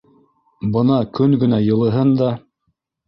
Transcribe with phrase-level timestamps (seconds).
[0.77, 2.35] Бына көн генә йылыһын да...